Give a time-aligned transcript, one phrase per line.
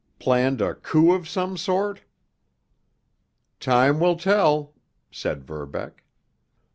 [0.17, 2.01] Planned a coup of some sort?"
[3.59, 4.73] "Time will tell,"
[5.11, 6.03] said Verbeck.